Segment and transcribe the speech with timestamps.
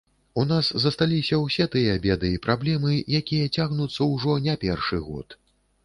[0.43, 5.43] У нас засталіся ўсе тыя беды і праблемы, якія цягнуцца ўжо не першы год.